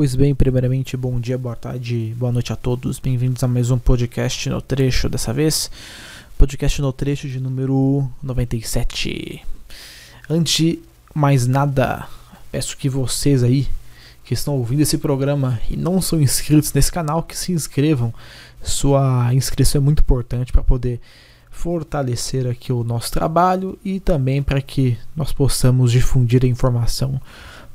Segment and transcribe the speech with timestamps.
[0.00, 2.98] Pois bem, primeiramente, bom dia, boa tarde, boa noite a todos.
[2.98, 5.70] Bem-vindos a mais um podcast no trecho dessa vez.
[6.38, 9.44] Podcast no trecho de número 97.
[10.26, 10.78] Antes de
[11.14, 12.08] mais nada,
[12.50, 13.68] peço que vocês aí
[14.24, 18.10] que estão ouvindo esse programa e não são inscritos nesse canal, que se inscrevam.
[18.62, 20.98] Sua inscrição é muito importante para poder
[21.50, 27.20] fortalecer aqui o nosso trabalho e também para que nós possamos difundir a informação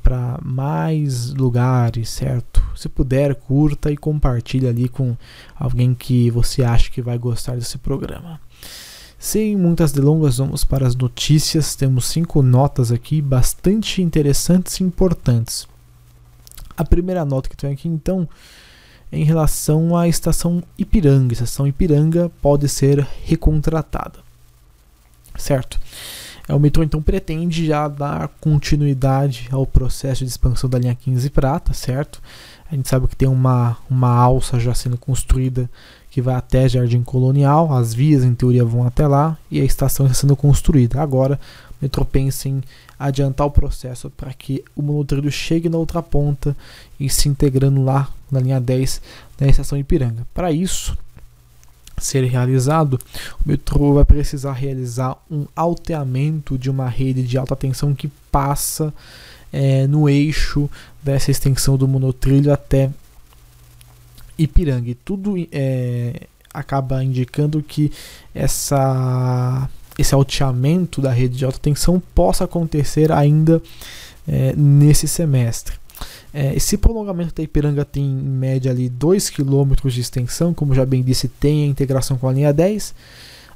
[0.06, 2.64] para mais lugares, certo?
[2.76, 5.18] Se puder, curta e compartilhe ali com
[5.56, 8.40] alguém que você acha que vai gostar desse programa.
[9.18, 11.76] Sem muitas delongas, vamos para as notícias.
[11.76, 15.68] Temos cinco notas aqui bastante interessantes e importantes.
[16.78, 18.30] A primeira nota que tenho aqui, então,
[19.12, 21.32] é em relação à estação Ipiranga.
[21.32, 24.20] A estação Ipiranga pode ser recontratada,
[25.36, 25.80] certo?
[26.48, 31.30] É, o metrô então pretende já dar continuidade ao processo de expansão da linha 15
[31.30, 32.22] prata, certo?
[32.72, 35.70] A gente sabe que tem uma, uma alça já sendo construída
[36.10, 40.06] que vai até Jardim Colonial, as vias em teoria vão até lá e a estação
[40.06, 41.02] está sendo construída.
[41.02, 41.40] Agora
[41.72, 42.64] o metrô pensa em
[42.98, 46.56] adiantar o processo para que o monotrilho chegue na outra ponta
[47.00, 49.02] e se integrando lá na linha 10
[49.38, 50.26] da estação Ipiranga.
[50.34, 50.98] Para isso,
[52.06, 53.00] ser realizado,
[53.44, 58.94] o metrô vai precisar realizar um alteamento de uma rede de alta tensão que passa
[59.52, 60.70] é, no eixo
[61.02, 62.90] dessa extensão do monotrilho até
[64.38, 64.90] Ipiranga.
[64.90, 67.92] E tudo é, acaba indicando que
[68.34, 73.62] essa, esse alteamento da rede de alta tensão possa acontecer ainda
[74.28, 75.76] é, nesse semestre.
[76.38, 80.86] É, esse prolongamento da Ipiranga tem em média ali 2 km de extensão, como já
[80.86, 82.94] bem disse, tem a integração com a linha 10.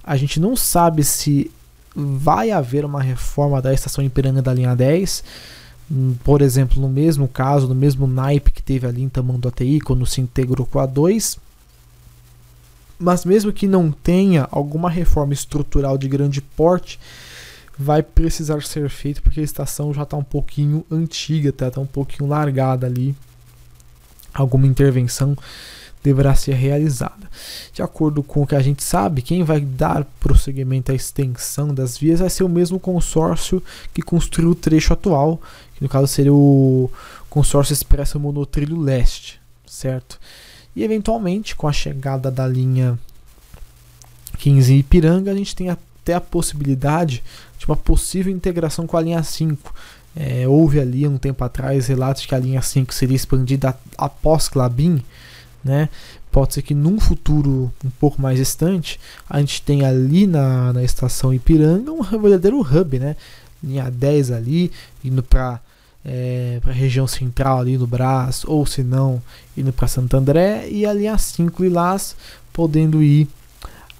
[0.01, 1.51] A gente não sabe se
[1.93, 5.25] vai haver uma reforma da estação Ipiranga da linha 10.
[5.91, 10.05] Hum, por exemplo, no mesmo caso, no mesmo naipe que teve ali em Tamanduateí, quando
[10.05, 11.37] se integrou com a 2.
[12.97, 16.97] Mas mesmo que não tenha alguma reforma estrutural de grande porte,
[17.79, 21.85] vai precisar ser feito porque a estação já está um pouquinho antiga, está tá um
[21.85, 23.15] pouquinho largada ali.
[24.33, 25.35] Alguma intervenção
[26.03, 27.29] deverá ser realizada.
[27.71, 31.97] De acordo com o que a gente sabe, quem vai dar prosseguimento à extensão das
[31.97, 33.63] vias vai ser o mesmo consórcio
[33.93, 35.41] que construiu o trecho atual,
[35.75, 36.91] que no caso seria o
[37.29, 40.19] consórcio Expresso Monotrilho Leste, certo?
[40.75, 42.99] E eventualmente, com a chegada da linha
[44.37, 45.69] 15 Ipiranga, a gente tem
[46.09, 47.23] até a possibilidade
[47.57, 49.73] de uma possível integração com a linha 5.
[50.15, 55.03] É, houve ali um tempo atrás relatos que a linha 5 seria expandida após Clabin,
[55.63, 55.87] né?
[56.31, 58.99] Pode ser que num futuro um pouco mais distante
[59.29, 63.15] a gente tenha ali na, na estação Ipiranga um verdadeiro hub, né?
[63.63, 64.71] Linha 10 ali,
[65.03, 65.59] indo para
[66.03, 69.21] é, a região central ali no Brás, ou se não,
[69.55, 72.15] indo para Santo André, e a linha 5 Lilás
[72.51, 73.27] podendo ir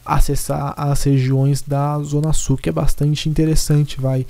[0.10, 4.26] acessar as regiões da Zona Sul, que é bastante interessante, vai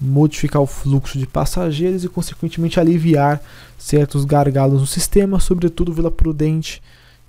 [0.00, 3.42] modificar o fluxo de passageiros e, consequentemente, aliviar
[3.76, 6.80] certos gargalos no sistema, sobretudo Vila Prudente,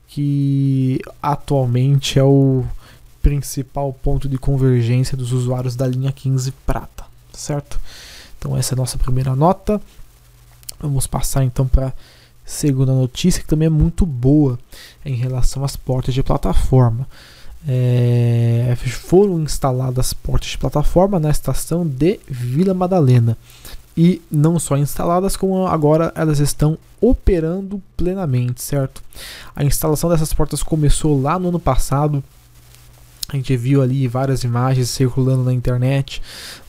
[0.08, 2.64] que atualmente é o
[3.22, 7.04] principal ponto de convergência dos usuários da linha 15 prata,
[7.34, 7.80] certo?
[8.38, 9.82] Então essa é a nossa primeira nota.
[10.80, 11.94] Vamos passar então para
[12.46, 14.58] segunda notícia que também é muito boa
[15.04, 17.08] em relação às portas de plataforma
[17.68, 18.76] é,
[19.08, 23.38] foram instaladas portas de plataforma na estação de Vila Madalena.
[23.96, 29.02] E não só instaladas, como agora elas estão operando plenamente, certo?
[29.56, 32.24] A instalação dessas portas começou lá no ano passado.
[33.30, 36.22] A gente viu ali várias imagens circulando na internet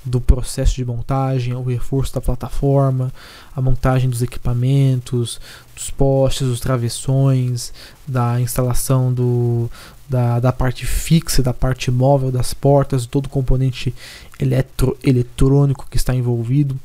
[0.04, 3.12] do processo de montagem, o reforço da plataforma,
[3.54, 5.40] a montagem dos equipamentos,
[5.72, 7.72] dos postes, dos travessões,
[8.04, 9.70] da instalação do,
[10.08, 13.94] da, da parte fixa, da parte móvel das portas, todo o componente
[14.40, 16.76] eletro, eletrônico que está envolvido.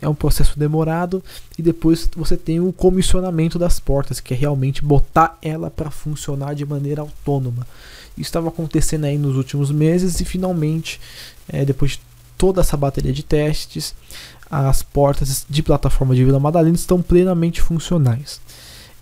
[0.00, 1.22] É um processo demorado
[1.58, 6.54] e depois você tem o comissionamento das portas, que é realmente botar ela para funcionar
[6.54, 7.66] de maneira autônoma.
[8.16, 11.00] Isso estava acontecendo aí nos últimos meses e finalmente,
[11.48, 12.00] é, depois de
[12.36, 13.94] toda essa bateria de testes,
[14.50, 18.40] as portas de plataforma de Vila Madalena estão plenamente funcionais.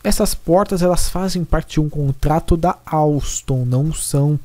[0.05, 4.39] Essas portas elas fazem parte de um contrato da Alstom, não são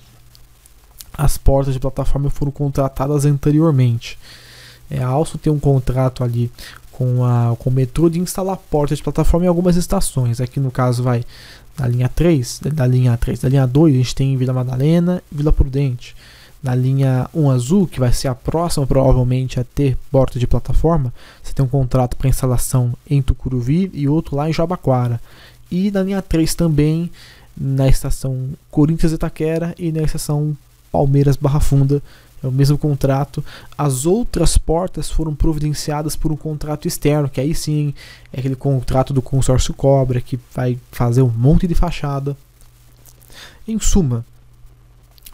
[1.16, 4.18] as portas de plataforma que foram contratadas anteriormente.
[4.90, 6.52] É, a Alstom tem um contrato ali
[6.94, 10.40] com, a, com o metrô de instalar portas de plataforma em algumas estações.
[10.40, 11.24] Aqui no caso vai
[11.78, 15.36] da linha 3, da linha 3, da linha 2, a gente tem Vila Madalena e
[15.36, 16.16] Vila Prudente.
[16.62, 21.14] na linha 1 azul, que vai ser a próxima provavelmente a ter porta de plataforma,
[21.44, 25.20] você tem um contrato para instalação em Tucuruvi e outro lá em Jabaquara.
[25.70, 27.12] E na linha 3 também,
[27.58, 30.56] na estação Corinthians Itaquera e na estação
[30.90, 32.02] Palmeiras Barra Funda,
[32.44, 33.44] é o mesmo contrato.
[33.78, 37.94] As outras portas foram providenciadas por um contrato externo, que aí sim
[38.34, 42.36] é aquele contrato do consórcio Cobra, que vai fazer um monte de fachada.
[43.66, 44.26] Em suma,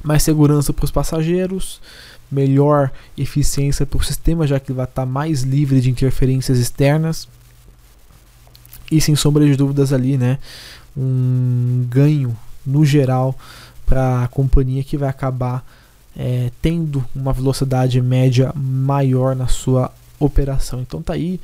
[0.04, 1.82] mais segurança para os passageiros,
[2.32, 7.28] melhor eficiência para o sistema, já que ele vai estar mais livre de interferências externas.
[8.92, 10.38] E sem sombra de dúvidas ali, né,
[10.96, 13.36] um ganho no geral
[13.86, 15.66] para a companhia que vai acabar
[16.18, 20.82] é, tendo uma velocidade média maior na sua operação.
[20.82, 21.40] Então tá aí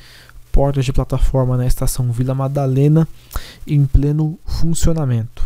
[0.52, 3.08] portas de plataforma na estação Vila Madalena
[3.68, 5.46] em pleno funcionamento.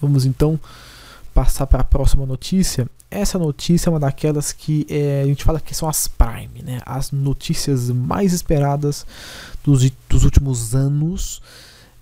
[0.00, 0.58] Vamos então
[1.34, 2.88] passar para a próxima notícia.
[3.10, 6.80] Essa notícia é uma daquelas que é, a gente fala que são as Prime, né?
[6.84, 9.06] as notícias mais esperadas
[9.64, 11.40] dos, dos últimos anos.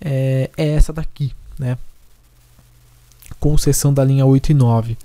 [0.01, 1.79] É, é essa daqui, né?
[3.45, 4.97] Concessão da linha 8 e 9.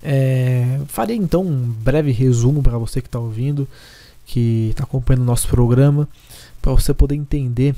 [0.00, 3.66] É, farei então um breve resumo para você que está ouvindo,
[4.24, 6.08] que está acompanhando o nosso programa,
[6.62, 7.74] para você poder entender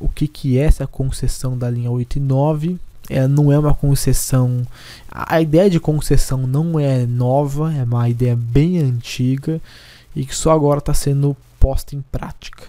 [0.00, 2.76] o que, que é essa concessão da linha 8 e 9
[3.08, 4.66] é, não é uma concessão.
[5.08, 9.60] A ideia de concessão não é nova, é uma ideia bem antiga
[10.14, 12.64] e que só agora está sendo posta em prática.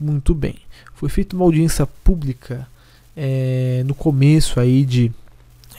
[0.00, 0.56] Muito bem.
[0.94, 2.66] Foi feita uma audiência pública
[3.14, 5.12] é, no começo aí de.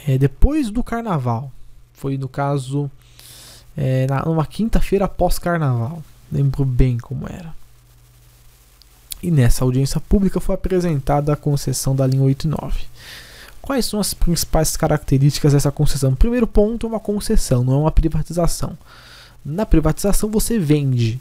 [0.07, 1.51] É, depois do carnaval.
[1.93, 2.89] Foi no caso.
[3.75, 6.03] É, na, numa quinta-feira após carnaval.
[6.31, 7.53] Lembro bem como era.
[9.21, 12.81] E nessa audiência pública foi apresentada a concessão da linha 89.
[13.61, 16.13] Quais são as principais características dessa concessão?
[16.13, 18.77] Primeiro ponto é uma concessão, não é uma privatização.
[19.43, 21.19] Na privatização você vende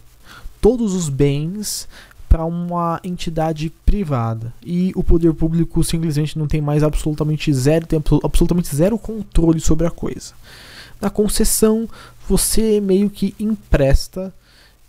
[0.61, 1.89] todos os bens
[2.35, 8.03] para uma entidade privada e o poder público simplesmente não tem mais absolutamente zero, tem
[8.25, 10.33] absolutamente zero controle sobre a coisa.
[11.01, 11.89] Na concessão
[12.29, 14.35] você meio que empresta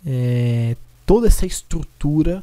[0.04, 0.74] é,
[1.06, 2.42] toda essa estrutura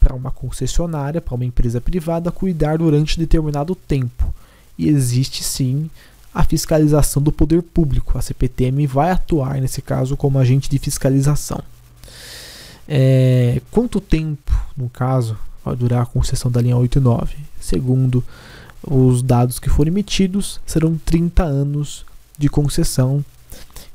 [0.00, 4.34] para uma concessionária, para uma empresa privada cuidar durante determinado tempo.
[4.76, 5.88] E existe sim
[6.34, 8.18] a fiscalização do poder público.
[8.18, 11.62] A CPTM vai atuar nesse caso como agente de fiscalização.
[12.88, 17.36] É, quanto tempo, no caso, vai durar a concessão da linha 8 e 9?
[17.60, 18.22] Segundo
[18.82, 22.04] os dados que foram emitidos, serão 30 anos
[22.38, 23.24] de concessão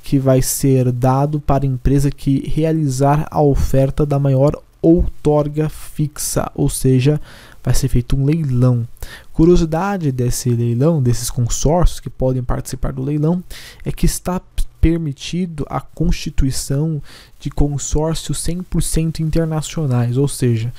[0.03, 6.49] que vai ser dado para a empresa que realizar a oferta da maior outorga fixa,
[6.55, 7.19] ou seja,
[7.63, 8.87] vai ser feito um leilão.
[9.33, 13.43] Curiosidade desse leilão, desses consórcios que podem participar do leilão,
[13.85, 14.41] é que está
[14.79, 17.01] permitido a constituição
[17.39, 20.71] de consórcios 100% internacionais, ou seja,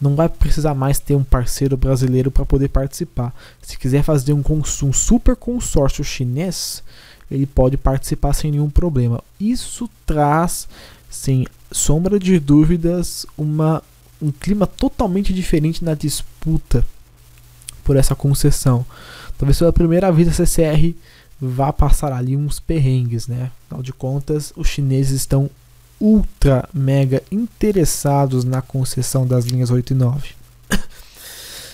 [0.00, 3.34] não vai precisar mais ter um parceiro brasileiro para poder participar.
[3.62, 6.82] Se quiser fazer um, um super consórcio chinês,
[7.30, 9.22] ele pode participar sem nenhum problema.
[9.40, 10.68] Isso traz,
[11.10, 13.82] sem sombra de dúvidas, uma,
[14.20, 16.86] um clima totalmente diferente na disputa
[17.82, 18.84] por essa concessão.
[19.38, 20.94] Talvez pela primeira vez a CCR
[21.40, 23.50] vá passar ali uns perrengues, né?
[23.66, 25.50] Afinal de contas, os chineses estão
[26.00, 30.30] ultra mega interessados na concessão das linhas 8 e 9.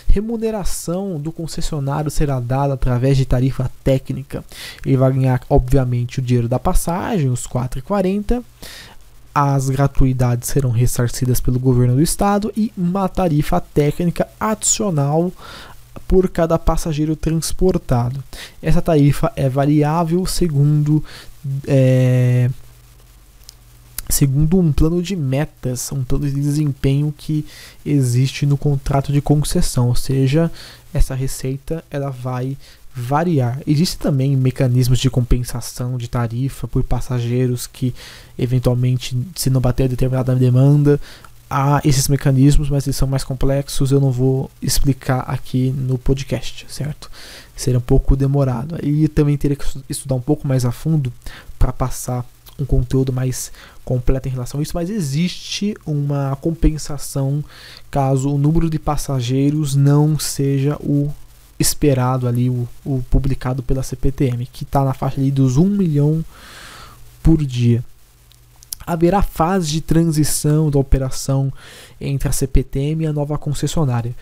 [0.08, 4.44] Remuneração do concessionário será dada através de tarifa técnica.
[4.84, 8.42] Ele vai ganhar, obviamente, o dinheiro da passagem, os 4,40.
[9.34, 15.32] As gratuidades serão ressarcidas pelo governo do estado e uma tarifa técnica adicional
[16.06, 18.22] por cada passageiro transportado.
[18.62, 21.02] Essa tarifa é variável segundo
[21.66, 22.50] é,
[24.08, 27.44] segundo um plano de metas, um plano de desempenho que
[27.84, 30.50] existe no contrato de concessão, ou seja,
[30.92, 32.56] essa receita ela vai
[32.94, 33.60] variar.
[33.66, 37.94] Existem também mecanismos de compensação de tarifa por passageiros que
[38.38, 41.00] eventualmente se não bater determinada demanda,
[41.52, 46.64] há esses mecanismos, mas eles são mais complexos, eu não vou explicar aqui no podcast,
[46.68, 47.10] certo?
[47.54, 48.78] Seria um pouco demorado.
[48.82, 51.12] E também teria que estudar um pouco mais a fundo
[51.58, 52.24] para passar
[52.58, 53.52] um conteúdo mais
[53.84, 57.44] completo em relação a isso, mas existe uma compensação
[57.90, 61.10] caso o número de passageiros não seja o
[61.58, 66.24] esperado ali, o, o publicado pela CPTM, que está na faixa ali dos 1 milhão
[67.22, 67.84] por dia
[68.86, 71.52] haverá fase de transição da operação
[72.00, 74.14] entre a CPTM e a nova concessionária.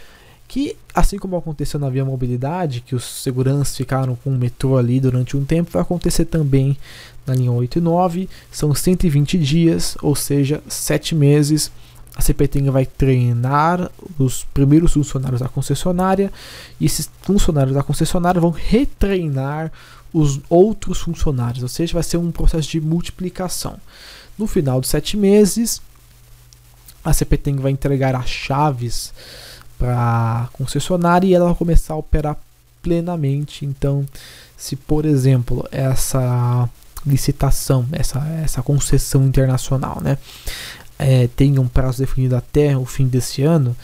[0.51, 4.99] que, assim como aconteceu na Via Mobilidade, que os seguranças ficaram com o metrô ali
[4.99, 6.77] durante um tempo, vai acontecer também
[7.25, 8.29] na linha 8 e 9.
[8.51, 11.71] São 120 dias, ou seja, 7 meses.
[12.17, 16.33] A CPTM vai treinar os primeiros funcionários da concessionária
[16.81, 19.71] e esses funcionários da concessionária vão retreinar
[20.13, 23.79] os outros funcionários, ou seja, vai ser um processo de multiplicação.
[24.41, 25.83] No final dos sete meses,
[27.05, 29.13] a CPTM vai entregar as chaves
[29.79, 32.39] para a concessionária e ela vai começar a operar
[32.81, 33.67] plenamente.
[33.67, 34.07] Então,
[34.57, 36.67] se por exemplo essa
[37.07, 40.17] licitação, essa, essa concessão internacional, né,
[40.99, 43.77] é, tem um prazo definido até o fim desse ano,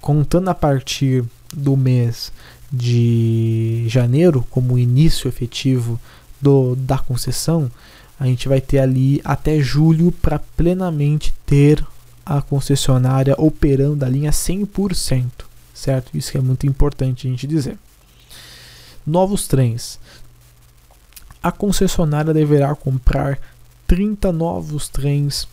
[0.00, 1.22] contando a partir
[1.52, 2.32] do mês
[2.72, 6.00] de janeiro como início efetivo
[6.40, 7.70] do, da concessão,
[8.18, 11.84] a gente vai ter ali até julho para plenamente ter
[12.26, 15.30] a concessionária operando a linha 100%,
[15.72, 16.16] certo?
[16.16, 17.78] Isso é muito importante a gente dizer.
[19.06, 19.98] Novos trens.
[21.42, 23.38] A concessionária deverá comprar
[23.86, 25.48] 30 novos trens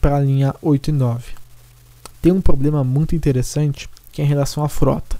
[0.00, 1.32] para a linha 8 e 9.
[2.20, 5.19] Tem um problema muito interessante que é em relação à frota.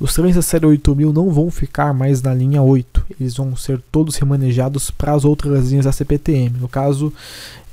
[0.00, 3.82] Os trens da série 8000 não vão ficar mais na linha 8, eles vão ser
[3.92, 6.58] todos remanejados para as outras linhas da CPTM.
[6.58, 7.12] No caso,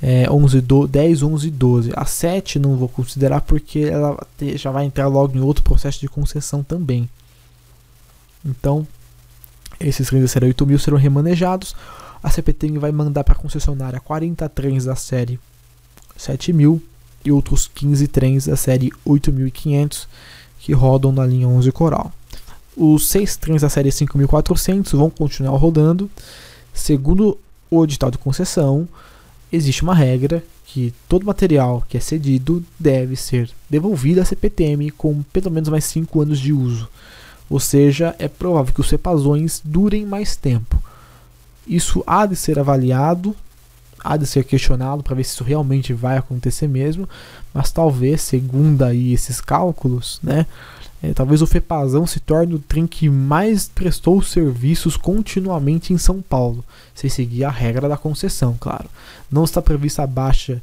[0.02, 1.92] é, 11, 10, 11 e 12.
[1.96, 4.14] A 7 não vou considerar porque ela
[4.56, 7.08] já vai entrar logo em outro processo de concessão também.
[8.44, 8.86] Então,
[9.80, 11.74] esses trens da série 8000 serão remanejados.
[12.22, 15.40] A CPTM vai mandar para a concessionária 40 trens da série
[16.14, 16.82] 7000
[17.24, 20.06] e outros 15 trens da série 8500
[20.58, 22.12] que rodam na linha 11 Coral.
[22.80, 26.08] Os seis trens da série 5400 vão continuar rodando.
[26.72, 27.36] Segundo
[27.68, 28.88] o edital de concessão,
[29.50, 35.24] existe uma regra que todo material que é cedido deve ser devolvido à CPTM com
[35.32, 36.88] pelo menos mais 5 anos de uso.
[37.50, 40.80] Ou seja, é provável que os repazões durem mais tempo.
[41.66, 43.34] Isso há de ser avaliado
[44.02, 47.08] há de ser questionado para ver se isso realmente vai acontecer mesmo,
[47.52, 50.46] mas talvez, segundo aí esses cálculos, né,
[51.02, 56.20] é, talvez o FEPAZão se torne o trem que mais prestou serviços continuamente em São
[56.20, 56.64] Paulo,
[56.94, 58.88] sem seguir a regra da concessão, claro.
[59.30, 60.60] Não está prevista a baixa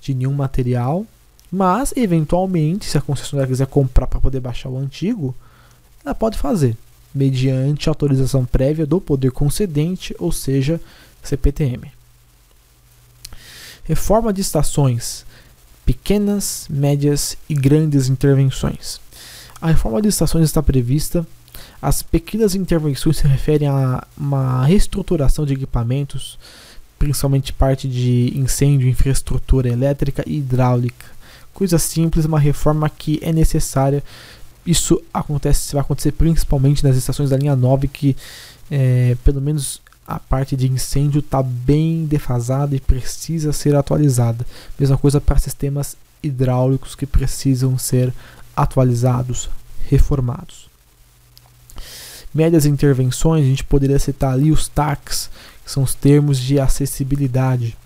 [0.00, 1.06] de nenhum material,
[1.50, 5.34] mas eventualmente, se a concessionária quiser comprar para poder baixar o antigo,
[6.04, 6.76] ela pode fazer,
[7.14, 10.78] mediante autorização prévia do poder concedente, ou seja,
[11.22, 11.90] CPTM.
[13.84, 15.24] Reforma de estações,
[15.86, 19.00] pequenas, médias e grandes intervenções.
[19.60, 21.26] A reforma de estações está prevista.
[21.82, 26.38] As pequenas intervenções se referem a uma reestruturação de equipamentos,
[26.98, 31.06] principalmente parte de incêndio, infraestrutura elétrica e hidráulica.
[31.52, 34.02] Coisa simples, uma reforma que é necessária.
[34.64, 38.16] Isso acontece, vai acontecer principalmente nas estações da linha 9, que
[38.70, 44.46] é, pelo menos a parte de incêndio está bem defasada e precisa ser atualizada.
[44.78, 48.12] Mesma coisa para sistemas hidráulicos que precisam ser
[48.58, 49.48] atualizados,
[49.88, 50.68] reformados.
[52.34, 55.30] Médias intervenções, a gente poderia citar ali os TACs,
[55.64, 57.76] que são os termos de acessibilidade,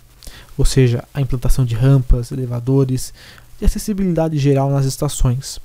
[0.57, 3.12] ou seja, a implantação de rampas, elevadores
[3.61, 5.61] e acessibilidade geral nas estações.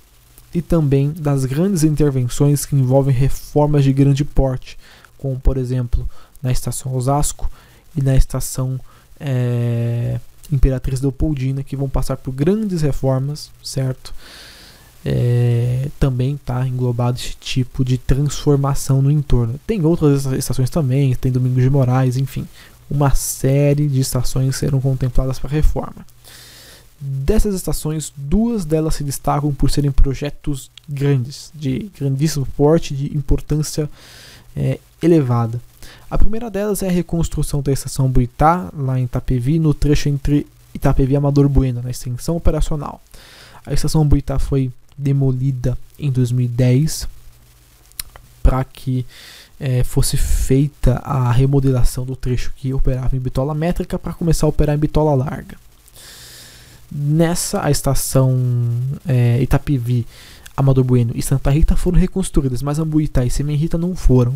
[0.54, 4.78] E também das grandes intervenções que envolvem reformas de grande porte,
[5.18, 6.08] como por exemplo
[6.42, 7.50] na estação Osasco
[7.96, 8.80] e na estação
[9.20, 10.20] é,
[10.52, 14.14] Imperatriz Leopoldina, que vão passar por grandes reformas, certo?
[15.10, 19.58] É, também está englobado esse tipo de transformação no entorno.
[19.66, 22.46] Tem outras estações também, tem Domingos de Moraes, enfim,
[22.92, 26.06] uma série de estações serão contempladas para reforma.
[27.00, 33.90] Dessas estações, duas delas se destacam por serem projetos grandes, de grandíssimo porte, de importância
[34.58, 35.62] é, elevada.
[36.10, 40.46] A primeira delas é a reconstrução da estação Buitá, lá em Itapevi, no trecho entre
[40.74, 43.02] Itapevi e Amador Bueno, na extensão operacional.
[43.66, 47.08] A estação Buitá foi demolida em 2010
[48.42, 49.06] para que
[49.60, 54.50] é, fosse feita a remodelação do trecho que operava em bitola métrica para começar a
[54.50, 55.58] operar em bitola larga.
[56.90, 58.38] Nessa, a estação
[59.06, 60.06] é, Itapevi
[60.56, 64.36] Amador Bueno e Santa Rita foram reconstruídas, mas Ambuitá e Semenrita não foram.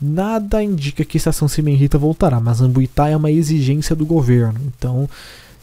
[0.00, 5.08] Nada indica que a estação Semenrita voltará, mas Ambuitá é uma exigência do governo, então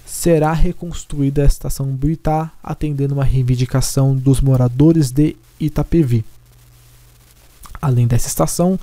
[0.05, 6.23] será reconstruída a estação Ambuitá, atendendo uma reivindicação dos moradores de Itapevi.
[7.81, 8.79] Além dessa estação,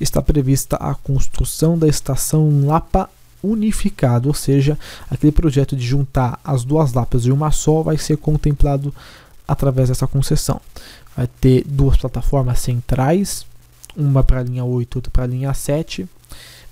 [0.00, 3.08] está prevista a construção da estação Lapa
[3.42, 4.78] unificada, ou seja,
[5.10, 8.92] aquele projeto de juntar as duas lapas em uma só vai ser contemplado
[9.46, 10.60] através dessa concessão.
[11.16, 13.46] Vai ter duas plataformas centrais,
[13.96, 16.06] uma para a linha 8 outra para a linha 7.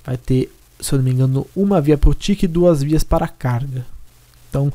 [0.04, 0.52] Vai ter,
[0.84, 3.84] se eu não me engano, uma via para o TIC e duas vias para carga.
[4.48, 4.72] Então,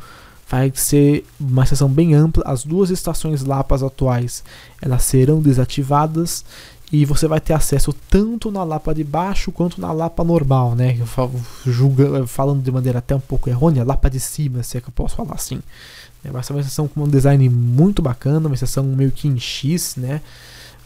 [0.49, 2.43] vai ser uma estação bem ampla.
[2.45, 4.43] As duas estações Lapas atuais
[4.81, 6.43] elas serão desativadas
[6.91, 10.97] e você vai ter acesso tanto na Lapa de baixo quanto na Lapa normal, né?
[11.65, 14.93] Julga, falando de maneira até um pouco errônea, Lapa de cima, se é que eu
[14.93, 15.61] posso falar assim.
[16.23, 19.39] É, vai ser uma estação com um design muito bacana, uma estação meio que em
[19.39, 20.21] X, né?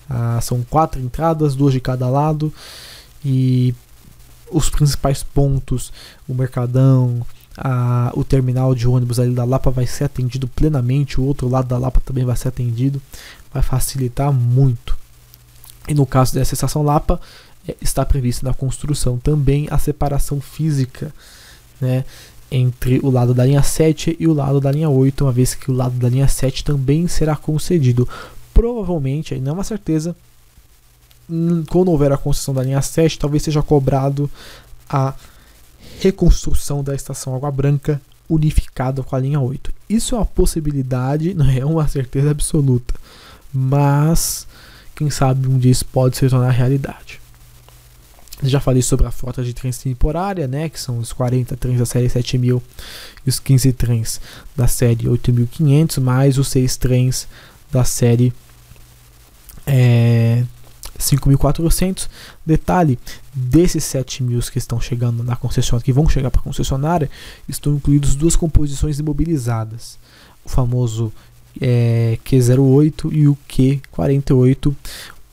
[0.10, 2.54] Ah, são quatro entradas, duas de cada lado
[3.24, 3.74] e
[4.54, 5.92] os principais pontos,
[6.28, 7.26] o Mercadão,
[7.58, 11.68] a, o terminal de ônibus ali da Lapa vai ser atendido plenamente, o outro lado
[11.68, 13.02] da Lapa também vai ser atendido,
[13.54, 14.98] vai facilitar muito.
[15.88, 17.20] E no caso dessa estação Lapa,
[17.68, 21.14] é, está prevista na construção também a separação física
[21.80, 22.06] né,
[22.52, 25.72] entre o lado da linha 7 e o lado da linha 8, uma vez que
[25.72, 28.08] o lado da linha 7 também será concedido.
[28.54, 30.16] Provavelmente, aí não é uma certeza,
[31.70, 34.30] quando houver a concessão da linha 7, talvez seja cobrado
[34.90, 35.14] a
[36.00, 39.72] reconstrução da estação Água Branca unificada com a linha 8.
[39.90, 42.94] Isso é uma possibilidade, não é uma certeza absoluta,
[43.54, 44.48] mas
[44.96, 47.22] quem sabe um dia isso pode se tornar realidade.
[48.42, 51.86] Já falei sobre a frota de trens temporária, né, que são os 40 trens da
[51.86, 52.62] série 7000
[53.26, 54.20] e os 15 trens
[54.56, 57.28] da série 8500, mais os 6 trens
[57.72, 58.34] da série
[59.66, 60.44] é,
[60.98, 62.10] 5.400.
[62.46, 63.00] Detalhe,
[63.34, 67.10] desses 7.000 que estão chegando na concessionária, que vão chegar para a concessionária,
[67.48, 69.98] estão incluídos duas composições imobilizadas.
[70.46, 71.12] O famoso
[71.60, 74.76] é, Q08 e o Q48,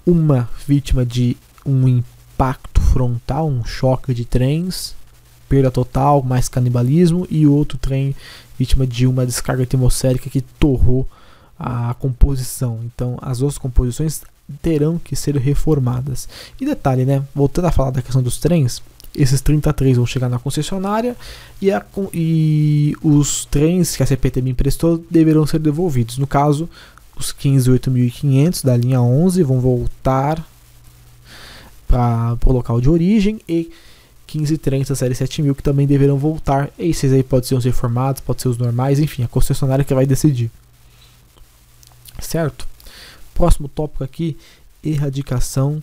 [0.07, 4.95] uma vítima de um impacto frontal, um choque de trens,
[5.49, 8.15] perda total, mais canibalismo, e outro trem
[8.59, 11.09] vítima de uma descarga atmosférica que torrou
[11.59, 12.81] a composição.
[12.85, 14.23] Então, as duas composições
[14.63, 16.29] terão que ser reformadas.
[16.61, 17.23] E detalhe, né?
[17.35, 18.83] Voltando a falar da questão dos trens,
[19.15, 21.17] esses 33 vão chegar na concessionária
[21.61, 26.19] e, a, e os trens que a CPT me emprestou deverão ser devolvidos.
[26.19, 26.69] No caso,
[27.17, 30.47] os 15.8.500 da linha 11 vão voltar
[31.89, 33.71] para o local de origem e
[34.29, 36.71] 15 trens da série 7000 que também deverão voltar.
[36.79, 40.07] Esses aí podem ser os reformados, podem ser os normais, enfim, a concessionária que vai
[40.07, 40.51] decidir.
[42.21, 42.70] Certo?
[43.41, 44.37] Próximo tópico aqui,
[44.85, 45.83] erradicação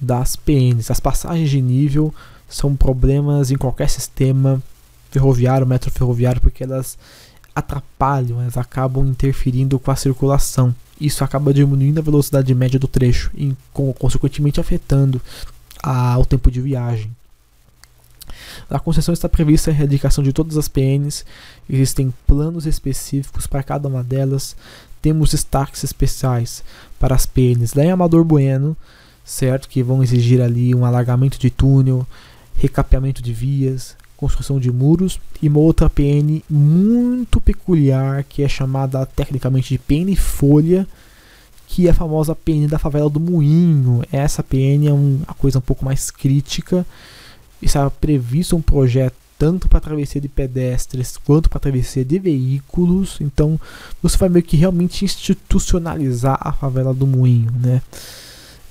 [0.00, 0.90] das PNs.
[0.90, 2.14] As passagens de nível
[2.48, 4.62] são problemas em qualquer sistema
[5.10, 6.96] ferroviário, metroferroviário, porque elas
[7.54, 10.74] atrapalham, elas acabam interferindo com a circulação.
[10.98, 13.54] Isso acaba diminuindo a velocidade média do trecho e,
[13.98, 15.20] consequentemente, afetando
[15.82, 17.10] a, o tempo de viagem.
[18.70, 21.26] Na concessão está prevista a erradicação de todas as PNs,
[21.68, 24.56] existem planos específicos para cada uma delas,
[25.04, 26.64] temos destaques especiais
[27.04, 27.28] para as
[27.74, 28.74] lá em Amador Bueno,
[29.22, 29.68] certo?
[29.68, 32.06] Que vão exigir ali um alargamento de túnel,
[32.56, 39.04] recapeamento de vias, construção de muros e uma outra PN muito peculiar que é chamada
[39.04, 40.88] tecnicamente de PN folha,
[41.66, 44.02] que é a famosa PN da favela do Moinho.
[44.10, 46.86] Essa PN é uma coisa um pouco mais crítica.
[47.60, 53.18] Está previsto um projeto tanto para travessia de pedestres quanto para travessia de veículos.
[53.20, 53.60] Então
[54.02, 57.82] você vai meio que realmente institucionalizar a favela do Moinho, né?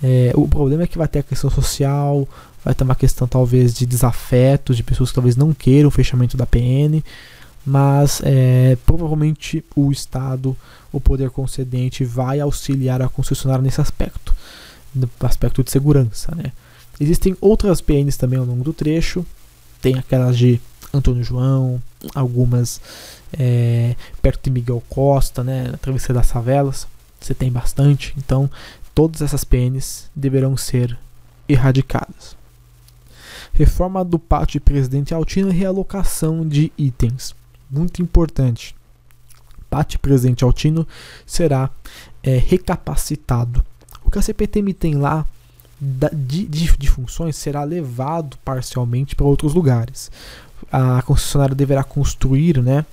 [0.01, 2.27] É, o problema é que vai ter a questão social,
[2.65, 6.35] vai ter uma questão talvez de desafeto, de pessoas que talvez não queiram o fechamento
[6.35, 7.03] da PN,
[7.63, 10.57] mas é, provavelmente o Estado,
[10.91, 14.35] o poder concedente, vai auxiliar a concessionária nesse aspecto,
[14.95, 16.33] no aspecto de segurança.
[16.35, 16.51] Né?
[16.99, 19.23] Existem outras PNs também ao longo do trecho,
[19.83, 20.61] tem aquelas de
[20.93, 21.83] Antônio João,
[22.15, 22.79] algumas
[23.37, 26.87] é, perto de Miguel Costa, né, na Travessia das Favelas,
[27.19, 28.49] você tem bastante, então
[28.95, 30.97] todas essas PNs deverão ser
[31.49, 32.37] erradicadas.
[33.51, 37.35] Reforma do pátio de Presidente Altino e realocação de itens.
[37.69, 38.73] Muito importante.
[39.69, 40.87] Pátio Presidente Altino
[41.25, 41.69] será
[42.23, 43.63] é, recapacitado.
[44.03, 45.25] O que a CPTM tem lá
[46.13, 50.09] de, de, de funções será levado parcialmente para outros lugares.
[50.71, 52.85] A concessionária deverá construir, né,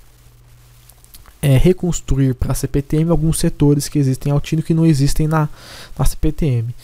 [1.40, 5.48] é, reconstruir para a CPTM alguns setores que existem em Altino que não existem na,
[5.96, 6.74] na CPTM.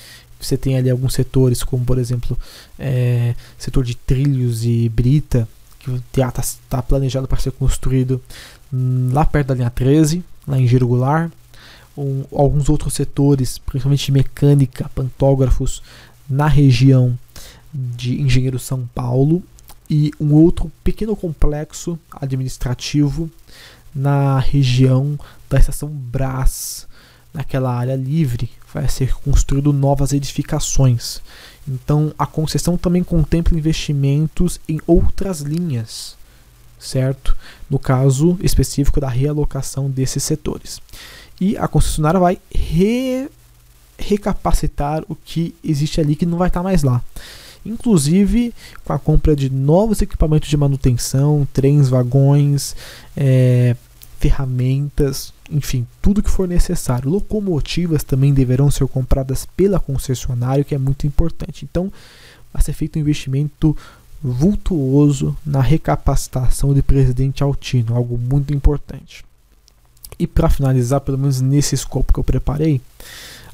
[0.41, 2.39] Você tem ali alguns setores, como por exemplo,
[2.79, 5.49] é, setor de trilhos e brita,
[5.81, 6.33] que está
[6.69, 8.23] tá planejado para ser construído
[9.13, 11.33] lá perto da linha 13, lá em Giro Goulart
[11.97, 15.83] um, alguns outros setores, principalmente mecânica, pantógrafos,
[16.29, 17.19] na região
[17.73, 19.43] de Engenheiro São Paulo
[19.89, 23.31] e um outro pequeno complexo administrativo
[23.95, 26.87] na região da estação Brás,
[27.33, 31.21] naquela área livre, vai ser construído novas edificações.
[31.67, 36.17] Então, a concessão também contempla investimentos em outras linhas,
[36.79, 37.37] certo?
[37.71, 40.81] No caso específico da realocação desses setores.
[41.41, 43.29] E a concessionária vai re
[43.99, 47.03] recapacitar o que existe ali que não vai estar mais lá.
[47.65, 48.53] Inclusive
[48.85, 52.77] com a compra de novos equipamentos de manutenção, trens, vagões,
[53.17, 53.75] é,
[54.19, 57.11] ferramentas, enfim, tudo que for necessário.
[57.11, 61.65] Locomotivas também deverão ser compradas pela concessionária, que é muito importante.
[61.65, 61.93] Então,
[62.53, 63.77] vai ser feito um investimento
[64.23, 69.25] vultuoso na recapacitação de Presidente Altino, algo muito importante.
[70.19, 72.81] E para finalizar, pelo menos nesse escopo que eu preparei,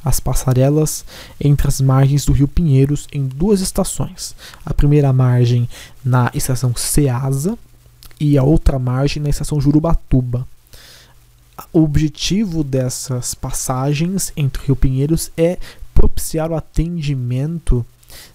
[0.05, 1.05] as passarelas
[1.41, 4.35] entre as margens do Rio Pinheiros em duas estações.
[4.65, 5.69] A primeira margem
[6.05, 7.57] na estação Ceasa
[8.19, 10.47] e a outra margem na estação Jurubatuba.
[11.73, 15.59] O objetivo dessas passagens entre o Rio Pinheiros é
[15.95, 17.85] propiciar o atendimento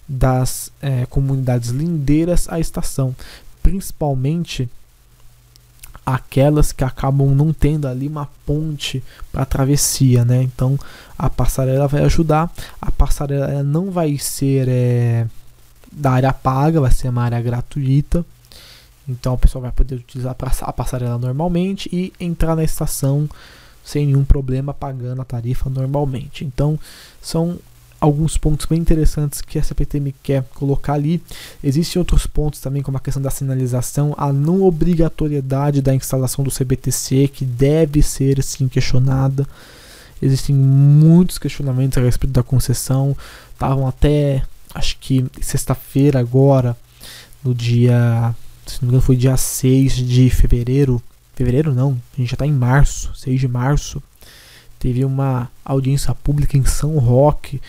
[0.08, 3.14] das é, comunidades lindeiras à estação,
[3.62, 4.68] principalmente
[6.14, 10.42] aquelas que acabam não tendo ali uma ponte para travessia, né?
[10.42, 10.78] Então
[11.18, 12.50] a passarela vai ajudar.
[12.80, 15.26] A passarela não vai ser é,
[15.92, 18.24] da área paga, vai ser uma área gratuita.
[19.06, 23.28] Então o pessoal vai poder utilizar a passarela normalmente e entrar na estação
[23.84, 26.44] sem nenhum problema pagando a tarifa normalmente.
[26.44, 26.78] Então
[27.20, 27.58] são
[28.00, 31.20] alguns pontos bem interessantes que a CPTM quer colocar ali.
[31.62, 36.50] Existem outros pontos também, como a questão da sinalização, a não obrigatoriedade da instalação do
[36.50, 39.46] CBTC, que deve ser sim questionada.
[40.20, 43.16] Existem muitos questionamentos a respeito da concessão.
[43.52, 44.42] Estavam até,
[44.74, 46.76] acho que sexta-feira agora,
[47.42, 48.34] no dia,
[48.66, 51.02] se não me engano foi dia 6 de fevereiro.
[51.34, 54.02] Fevereiro não, a gente já está em março, 6 de março
[54.78, 57.60] teve uma audiência pública em São Roque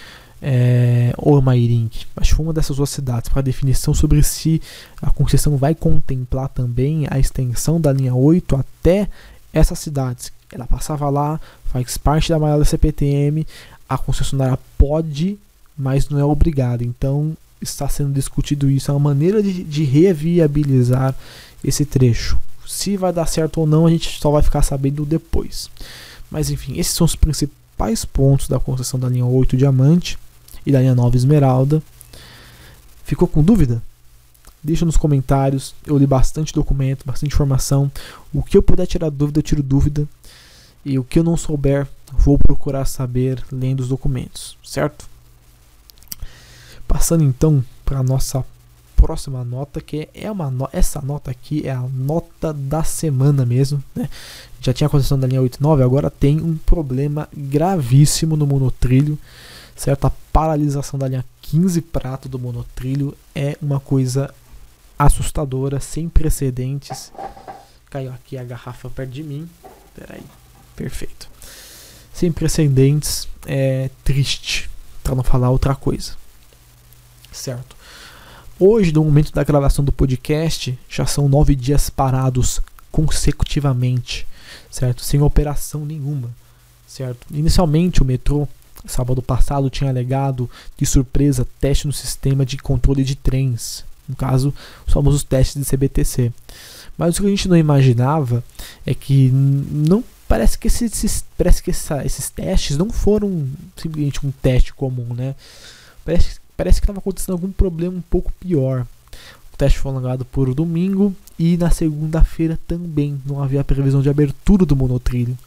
[0.42, 4.62] é, ou Mairink, acho que foi uma dessas duas cidades, para definição sobre se
[5.02, 9.10] a concessão vai contemplar também a extensão da linha 8 até
[9.52, 10.32] essas cidades.
[10.52, 13.46] Ela passava lá, faz parte da malha CPTM,
[13.88, 15.38] a concessionária pode,
[15.78, 16.84] mas não é obrigada.
[16.84, 21.14] Então está sendo discutido isso, é uma maneira de, de reviabilizar
[21.64, 22.40] esse trecho.
[22.66, 25.70] Se vai dar certo ou não, a gente só vai ficar sabendo depois.
[26.30, 30.18] Mas enfim, esses são os principais pontos da concessão da linha 8 Diamante
[30.66, 31.82] e da linha 9 Esmeralda.
[33.04, 33.82] Ficou com dúvida?
[34.62, 35.74] Deixa nos comentários.
[35.86, 37.92] Eu li bastante documento, bastante informação.
[38.34, 40.08] O que eu puder tirar dúvida, eu tiro dúvida.
[40.86, 45.08] E o que eu não souber, vou procurar saber lendo os documentos, certo?
[46.88, 48.46] Passando então para a nossa
[49.02, 53.84] próxima nota, que é uma no essa nota aqui é a nota da semana mesmo,
[53.96, 54.10] né?
[54.62, 59.18] Já tinha a concessão da linha 89, agora tem um problema gravíssimo no monotrilho,
[59.76, 60.06] certo?
[60.06, 64.34] A paralisação da linha 15 prato do monotrilho é uma coisa
[64.98, 67.12] assustadora, sem precedentes.
[67.90, 69.50] Caiu aqui a garrafa perto de mim.
[69.96, 70.22] Peraí.
[70.76, 71.30] Perfeito.
[72.14, 74.70] Sem precedentes, é triste,
[75.02, 76.14] para não falar outra coisa.
[77.32, 77.79] Certo?
[78.62, 82.60] Hoje, no momento da gravação do podcast, já são nove dias parados
[82.92, 84.28] consecutivamente,
[84.70, 85.02] certo?
[85.02, 86.30] Sem operação nenhuma,
[86.86, 87.26] certo?
[87.32, 88.46] Inicialmente, o metrô,
[88.86, 94.54] sábado passado, tinha alegado de surpresa teste no sistema de controle de trens, no caso,
[94.86, 96.34] os famosos testes de CBTC.
[96.98, 98.44] Mas o que a gente não imaginava
[98.86, 104.32] é que não parece que esses, parece que essa, esses testes não foram simplesmente um
[104.32, 105.34] teste comum, né?
[106.04, 108.86] Parece parece que estava acontecendo algum problema um pouco pior.
[109.54, 114.66] O teste foi alongado por domingo e na segunda-feira também não havia previsão de abertura
[114.66, 115.38] do monotrilho.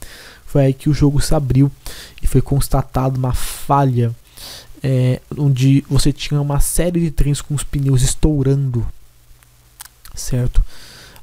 [0.47, 1.71] Foi aí que o jogo se abriu
[2.23, 4.11] e foi constatado uma falha
[4.83, 8.87] é, onde você tinha uma série de trens com os pneus estourando,
[10.15, 10.65] certo?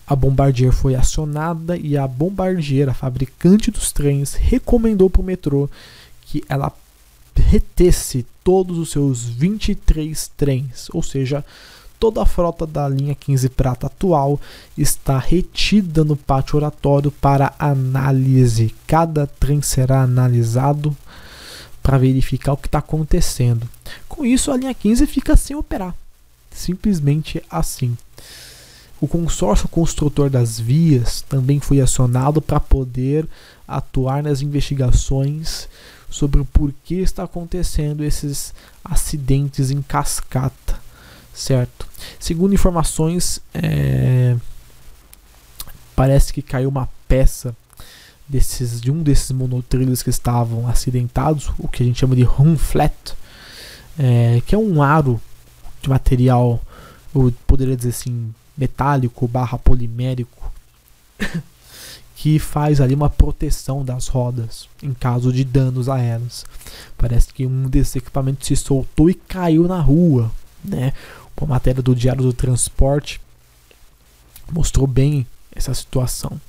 [0.05, 5.67] A Bombardier foi acionada e a Bombardier, a fabricante dos trens, recomendou para o metrô
[6.21, 6.71] que ela
[7.41, 11.43] retesse todos os seus 23 trens, ou seja,
[11.99, 14.39] toda a frota da linha 15 prata atual
[14.77, 18.73] está retida no pátio oratório para análise.
[18.87, 20.95] Cada trem será analisado
[21.83, 23.67] para verificar o que está acontecendo.
[24.07, 25.93] Com isso, a linha 15 fica sem operar.
[26.51, 27.97] Simplesmente assim.
[29.01, 33.25] O consórcio construtor das vias também foi acionado para poder
[33.67, 35.69] atuar nas investigações
[36.09, 40.79] sobre o porquê está acontecendo esses acidentes em cascata,
[41.33, 41.87] certo?
[42.19, 44.35] Segundo informações, é,
[45.95, 47.55] parece que caiu uma peça
[48.27, 52.57] desses, de um desses monotrilhos que estavam acidentados, o que a gente chama de hum
[52.57, 53.13] flat,
[53.97, 55.19] é, que é um aro
[55.81, 56.61] de material,
[57.13, 60.51] eu poderia dizer assim, metálico barra polimérico,
[62.19, 66.45] que faz ali uma proteção das rodas em caso de danos a elas.
[66.97, 70.29] Parece que um desses equipamentos se soltou e caiu na rua,
[70.61, 70.91] né?
[71.39, 73.21] Uma matéria do Diário do Transporte
[74.51, 76.41] mostrou bem essa situação.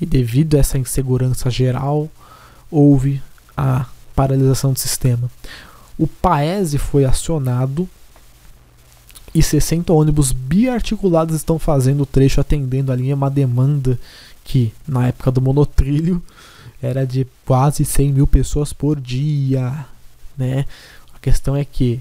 [0.00, 2.08] E devido a essa insegurança geral,
[2.70, 3.20] houve
[3.56, 5.28] a paralisação do sistema.
[5.98, 7.88] O Paese foi acionado
[9.34, 13.98] e 60 ônibus biarticulados estão fazendo o trecho atendendo a linha uma demanda
[14.50, 16.20] que na época do monotrilho
[16.82, 19.86] era de quase 100 mil pessoas por dia,
[20.36, 20.64] né?
[21.14, 22.00] A questão é que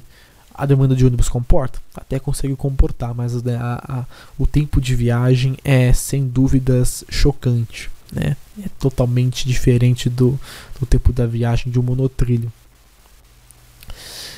[0.51, 5.57] a demanda de ônibus comporta, até consegue comportar, mas a, a, o tempo de viagem
[5.63, 8.35] é sem dúvidas chocante, né?
[8.65, 10.39] É totalmente diferente do,
[10.79, 12.51] do tempo da viagem de um monotrilho.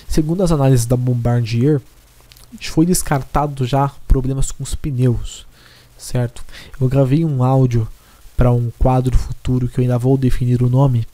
[0.06, 1.80] Segundo as análises da Bombardier,
[2.60, 5.46] foi descartado já problemas com os pneus,
[5.98, 6.44] certo?
[6.80, 7.88] Eu gravei um áudio
[8.42, 11.06] para um quadro futuro que eu ainda vou definir o nome,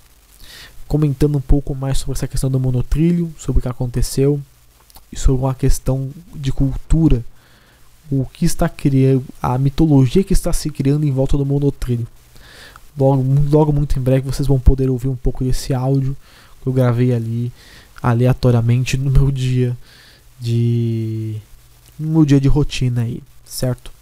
[0.87, 4.39] comentando um pouco mais sobre essa questão do monotrilho, sobre o que aconteceu,
[5.11, 7.21] e sobre uma questão de cultura,
[8.09, 12.07] o que está criando, a mitologia que está se criando em volta do monotrilho.
[12.97, 16.15] Logo, logo muito em breve vocês vão poder ouvir um pouco desse áudio
[16.61, 17.51] que eu gravei ali
[18.01, 19.77] aleatoriamente no meu dia
[20.39, 21.35] de
[21.99, 23.96] no meu dia de rotina aí, certo?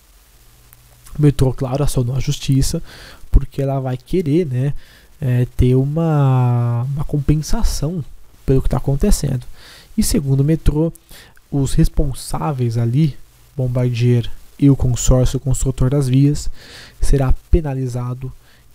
[1.18, 2.82] Metrô, claro, acionou a justiça
[3.32, 4.74] porque ela vai querer, né,
[5.20, 8.04] é, ter uma, uma compensação
[8.46, 9.46] pelo que está acontecendo.
[9.98, 10.92] E segundo o metrô,
[11.52, 13.18] os responsáveis ali,
[13.56, 16.50] Bombardier e o consórcio construtor das vias,
[17.02, 18.32] será penalizado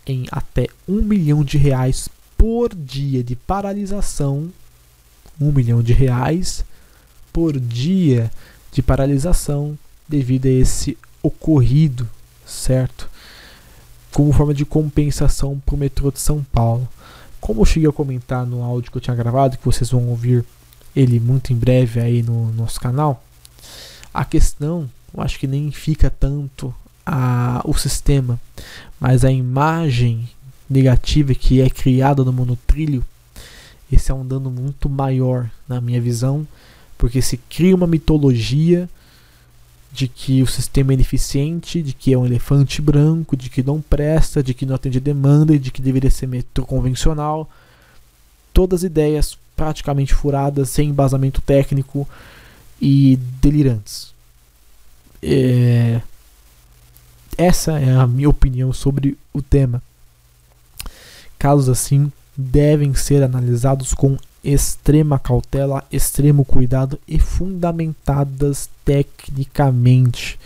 [0.06, 4.50] em até um milhão de reais por dia de paralisação.
[5.40, 6.64] Um milhão de reais
[7.32, 8.30] por dia
[8.72, 12.08] de paralisação devido a esse ocorrido,
[12.50, 13.08] certo?
[14.12, 16.88] Como forma de compensação para o metrô de São Paulo.
[17.40, 20.44] Como eu cheguei a comentar no áudio que eu tinha gravado, que vocês vão ouvir
[20.94, 23.24] ele muito em breve aí no nosso canal.
[24.12, 26.74] A questão, eu acho que nem fica tanto
[27.06, 28.38] a, o sistema,
[28.98, 30.28] mas a imagem
[30.68, 33.04] negativa que é criada no monotrilho,
[33.90, 36.46] esse é um dano muito maior na minha visão,
[36.98, 38.88] porque se cria uma mitologia
[39.92, 43.80] de que o sistema é ineficiente, de que é um elefante branco, de que não
[43.80, 47.48] presta, de que não atende demanda e de que deveria ser metrô convencional.
[48.52, 52.08] Todas ideias praticamente furadas, sem embasamento técnico
[52.80, 54.14] e delirantes.
[55.22, 56.00] É...
[57.36, 59.82] Essa é a minha opinião sobre o tema.
[61.38, 70.36] Casos assim devem ser analisados com extrema cautela, extremo cuidado e fundamentadas tecnicamente.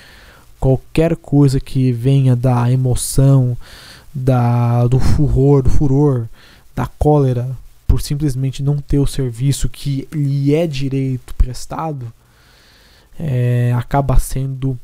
[0.61, 3.57] Qualquer coisa que venha da emoção,
[4.15, 6.27] da, do furor, do furor,
[6.77, 12.13] da cólera, por simplesmente não ter o serviço que lhe é direito prestado,
[13.19, 14.79] é, acaba sendo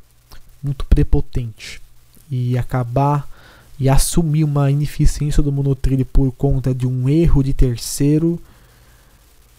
[0.62, 1.83] muito prepotente
[2.31, 3.29] e acabar
[3.79, 8.40] e assumir uma ineficiência do monotrilho por conta de um erro de terceiro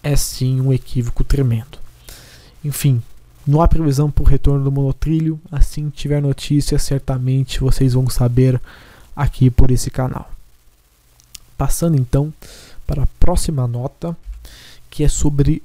[0.02, 1.78] é sim um equívoco tremendo.
[2.64, 3.02] Enfim,
[3.45, 5.39] não há previsão para o retorno do monotrilho.
[5.51, 8.62] Assim que tiver notícia, certamente vocês vão saber
[9.15, 10.32] aqui por esse canal.
[11.58, 12.34] Passando então
[12.86, 14.15] para a próxima nota,
[14.89, 15.62] que é sobre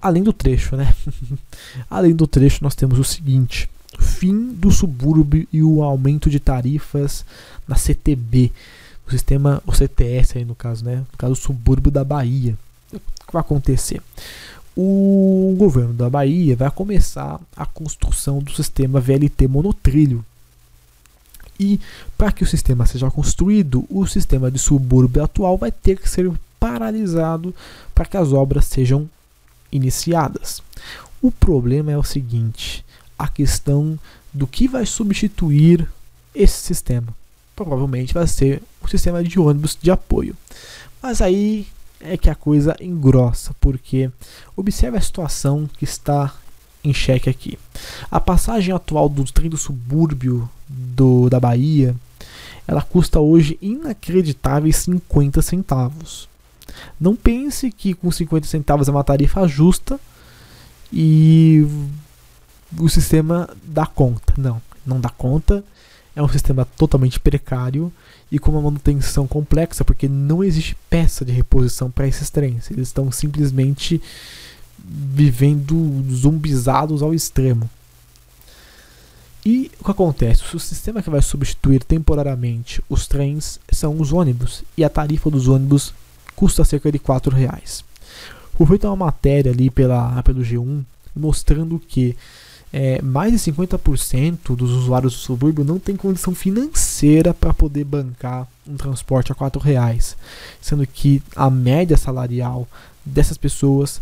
[0.00, 0.94] além do trecho, né?
[1.88, 7.24] além do trecho, nós temos o seguinte: fim do subúrbio e o aumento de tarifas
[7.66, 8.52] na CTB,
[9.06, 10.96] o sistema, o CTS aí no caso, né?
[10.96, 12.56] No caso, o subúrbio da Bahia.
[12.92, 14.02] O que vai acontecer?
[14.76, 20.24] O governo da Bahia vai começar a construção do sistema VLT monotrilho,
[21.60, 21.78] e
[22.16, 26.30] para que o sistema seja construído, o sistema de subúrbio atual vai ter que ser
[26.58, 27.54] paralisado
[27.94, 29.08] para que as obras sejam
[29.70, 30.62] iniciadas.
[31.20, 32.84] O problema é o seguinte:
[33.18, 33.98] a questão
[34.32, 35.88] do que vai substituir
[36.34, 37.14] esse sistema.
[37.54, 40.34] Provavelmente vai ser o sistema de ônibus de apoio.
[41.02, 41.66] Mas aí
[42.04, 44.10] é que a coisa engrossa, porque
[44.56, 46.34] observe a situação que está
[46.84, 47.58] em xeque aqui.
[48.10, 51.94] A passagem atual do trem do subúrbio do, da Bahia,
[52.66, 56.28] ela custa hoje inacreditáveis 50 centavos.
[57.00, 60.00] Não pense que com 50 centavos é uma tarifa justa
[60.92, 61.66] e
[62.78, 64.34] o sistema dá conta.
[64.36, 65.64] Não, não dá conta.
[66.14, 67.92] é um sistema totalmente precário
[68.32, 72.70] e com uma manutenção complexa, porque não existe peça de reposição para esses trens.
[72.70, 74.00] Eles estão simplesmente
[74.82, 77.68] vivendo zumbizados ao extremo.
[79.44, 80.56] E o que acontece?
[80.56, 85.46] O sistema que vai substituir temporariamente os trens são os ônibus, e a tarifa dos
[85.46, 85.92] ônibus
[86.34, 87.84] custa cerca de R$ reais.
[88.56, 90.82] Foi feita uma matéria ali pela, pelo G1
[91.14, 92.16] mostrando que
[92.72, 98.48] é, mais de 50% dos usuários do subúrbio não tem condição financeira para poder bancar
[98.66, 100.16] um transporte a R$ reais,
[100.60, 102.66] sendo que a média salarial
[103.04, 104.00] dessas pessoas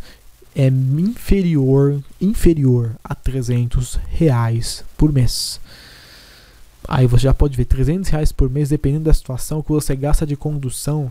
[0.55, 5.61] é inferior inferior a 300 reais por mês.
[6.87, 10.27] Aí você já pode ver 300 reais por mês, dependendo da situação que você gasta
[10.27, 11.11] de condução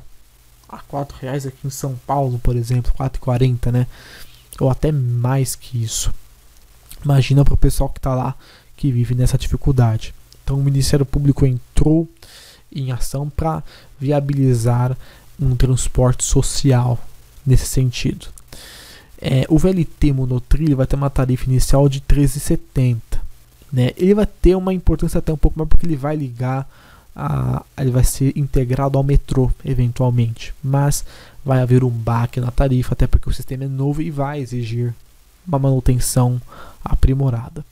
[0.68, 3.88] a 4 reais aqui em São Paulo, por exemplo, 4,40, né?
[4.60, 6.14] Ou até mais que isso.
[7.04, 8.36] Imagina para o pessoal que está lá,
[8.76, 10.14] que vive nessa dificuldade.
[10.44, 12.08] Então o Ministério Público entrou
[12.74, 13.64] em ação para
[14.00, 14.98] viabilizar
[15.40, 17.00] um transporte social
[17.46, 18.28] nesse sentido.
[19.22, 22.98] É, o VLT monotrilho vai ter uma tarifa inicial de 13,70.
[23.72, 23.92] Né?
[23.98, 26.70] Ele vai ter uma importância até um pouco mais porque ele vai ligar,
[27.16, 30.54] a, ele vai ser integrado ao metrô eventualmente.
[30.64, 31.06] Mas
[31.44, 34.94] vai haver um baque na tarifa, até porque o sistema é novo e vai exigir
[35.50, 36.42] uma manutenção
[36.84, 37.66] aprimorada.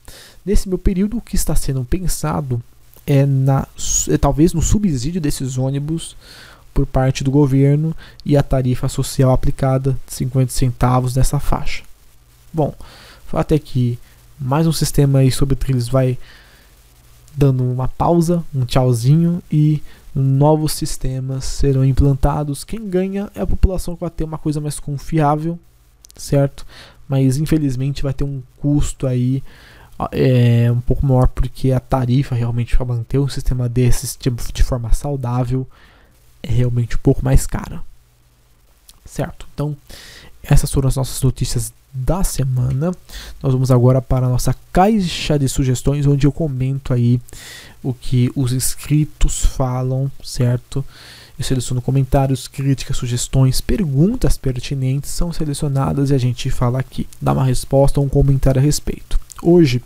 [0.44, 2.62] Nesse meu período, o que está sendo pensado
[3.06, 3.66] é, na,
[4.08, 6.16] é talvez no subsídio desses ônibus
[6.74, 11.82] por parte do governo e a tarifa social aplicada de 50 centavos nessa faixa.
[12.52, 12.74] Bom,
[13.32, 13.98] até que
[14.38, 16.18] mais um sistema aí sobre trilhos vai
[17.36, 19.82] dando uma pausa, um tchauzinho e
[20.14, 22.64] novos sistemas serão implantados.
[22.64, 25.58] Quem ganha é a população que vai ter uma coisa mais confiável,
[26.16, 26.66] certo?
[27.08, 29.42] Mas infelizmente vai ter um custo aí
[30.12, 34.62] é, um pouco maior porque a tarifa realmente para manter um sistema desses tipo, de
[34.62, 35.66] forma saudável
[36.42, 37.82] é realmente um pouco mais cara.
[39.04, 39.46] Certo?
[39.54, 39.76] Então,
[40.42, 42.94] essas foram as nossas notícias da semana.
[43.42, 47.20] Nós vamos agora para a nossa caixa de sugestões, onde eu comento aí
[47.82, 50.84] o que os inscritos falam, certo?
[51.38, 57.32] Eu seleciono comentários, críticas, sugestões, perguntas pertinentes são selecionadas e a gente fala aqui, dá
[57.32, 59.20] uma resposta ou um comentário a respeito.
[59.40, 59.80] Hoje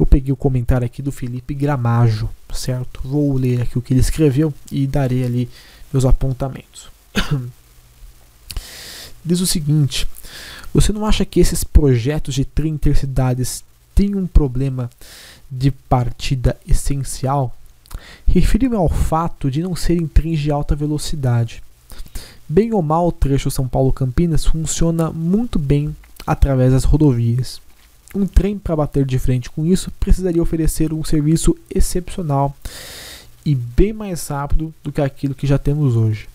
[0.00, 3.02] eu peguei o comentário aqui do Felipe Gramajo, certo?
[3.04, 5.50] Vou ler aqui o que ele escreveu e darei ali
[5.92, 6.88] meus apontamentos.
[9.22, 10.08] Diz o seguinte:
[10.72, 13.62] Você não acha que esses projetos de trem intercidades
[13.94, 14.88] têm um problema
[15.50, 17.54] de partida essencial?
[18.26, 21.62] Refiro-me ao fato de não serem trens de alta velocidade.
[22.48, 25.94] Bem ou mal, o trecho São Paulo-Campinas funciona muito bem
[26.26, 27.60] através das rodovias.
[28.14, 32.56] Um trem para bater de frente com isso precisaria oferecer um serviço excepcional
[33.44, 36.28] e bem mais rápido do que aquilo que já temos hoje.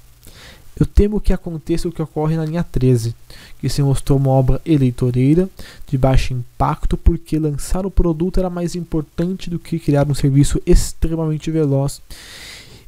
[0.80, 3.14] Eu temo que aconteça o que ocorre na linha 13,
[3.60, 5.50] que se mostrou uma obra eleitoreira
[5.88, 10.62] de baixo impacto porque lançar o produto era mais importante do que criar um serviço
[10.66, 12.02] extremamente veloz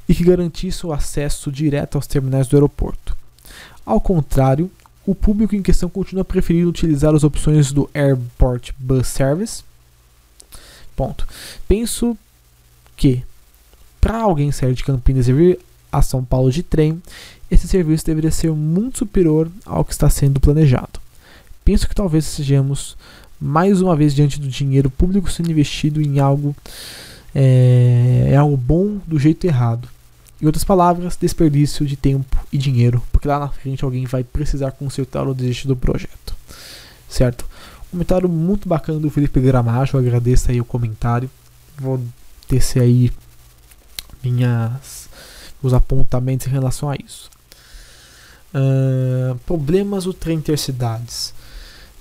[0.08, 3.16] e que garantisse o acesso direto aos terminais do aeroporto.
[3.86, 4.72] Ao contrário,
[5.06, 9.64] o público em questão continua preferindo utilizar as opções do Airport Bus Service.
[10.96, 11.28] Ponto.
[11.68, 12.18] Penso
[12.96, 13.24] que
[14.00, 15.60] para alguém sair de Campinas e vir
[15.94, 17.02] a São Paulo de trem,
[17.50, 21.00] esse serviço deveria ser muito superior ao que está sendo planejado.
[21.64, 22.98] Penso que talvez estejamos
[23.40, 26.56] mais uma vez diante do dinheiro público sendo investido em algo
[27.36, 29.88] é, é algo bom do jeito errado.
[30.42, 34.72] Em outras palavras, desperdício de tempo e dinheiro, porque lá na frente alguém vai precisar
[34.72, 36.36] consertar o desiste do projeto.
[37.08, 37.46] Certo?
[37.92, 41.30] Comentário muito bacana do Felipe Gramacho, agradeço aí o comentário.
[41.78, 42.02] Vou
[42.50, 43.12] descer aí
[44.24, 45.08] minhas
[45.64, 47.32] os apontamentos em relação a isso.
[48.54, 51.34] Uh, problemas do trem intercidades.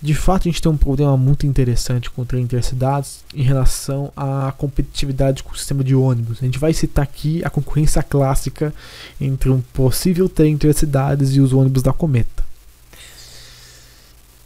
[0.03, 4.13] De fato, a gente tem um problema muito interessante com o trem intercidades em relação
[4.17, 6.39] à competitividade com o sistema de ônibus.
[6.43, 8.75] A gente vai citar aqui a concorrência clássica
[9.21, 12.43] entre um possível trem intercidades e os ônibus da Cometa.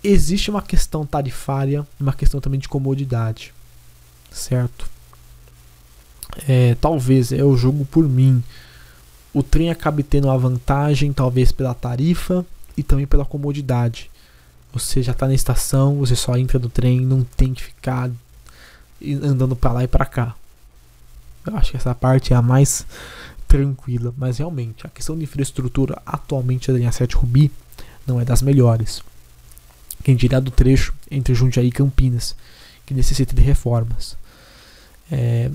[0.05, 3.55] Existe uma questão tarifária, uma questão também de comodidade,
[4.31, 4.87] certo?
[6.47, 8.45] É, talvez eu julgo por mim
[9.37, 12.43] o trem acabe tendo uma vantagem, talvez pela tarifa
[12.75, 14.11] e também pela comodidade.
[14.73, 18.11] Você já está na estação, você só entra no trem, não tem que ficar
[19.23, 20.35] andando para lá e para cá.
[21.47, 22.87] Eu acho que essa parte é a mais
[23.47, 27.53] tranquila, mas realmente a questão de infraestrutura atualmente da linha 7 Rubi
[28.07, 29.03] não é das melhores.
[30.03, 32.35] Quem dirá do trecho entre Jundiaí e Campinas,
[32.87, 34.17] que necessita de reformas.
[35.13, 35.51] É,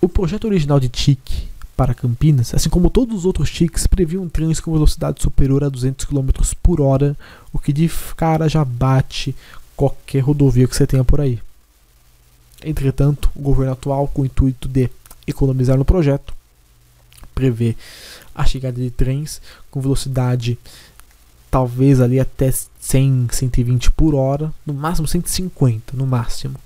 [0.00, 1.49] o projeto original de TIC
[1.80, 6.04] para Campinas, assim como todos os outros TICs, previam trens com velocidade superior a 200
[6.04, 6.28] km
[6.62, 7.16] por hora,
[7.54, 9.34] o que de cara já bate
[9.74, 11.40] qualquer rodovia que você tenha por aí.
[12.62, 14.90] Entretanto, o governo atual, com o intuito de
[15.26, 16.34] economizar no projeto,
[17.34, 17.74] prevê
[18.34, 20.58] a chegada de trens com velocidade
[21.50, 26.60] talvez ali até 100, 120 por hora, no máximo 150, no máximo.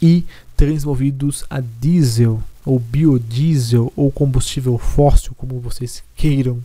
[0.00, 0.24] E
[0.56, 6.62] trens movidos a diesel ou biodiesel ou combustível fóssil, como vocês queiram,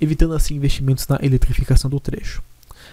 [0.00, 2.42] evitando assim investimentos na eletrificação do trecho.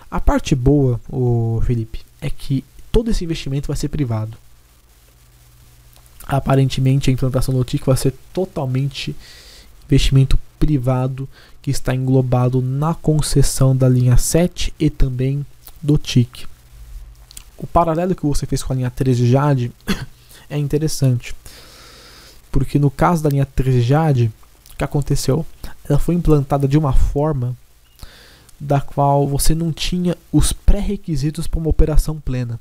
[0.09, 4.37] A parte boa, o Felipe, é que todo esse investimento vai ser privado.
[6.25, 9.15] Aparentemente a implantação do TIC vai ser totalmente
[9.85, 11.27] investimento privado
[11.61, 15.45] que está englobado na concessão da linha 7 e também
[15.81, 16.45] do TIC.
[17.57, 19.71] O paralelo que você fez com a linha 13 Jade
[20.49, 21.35] é interessante,
[22.53, 24.31] porque no caso da linha 13 Jade,
[24.71, 25.43] o que aconteceu?
[25.89, 27.57] Ela foi implantada de uma forma
[28.59, 32.59] da qual você não tinha os pré-requisitos para uma operação plena.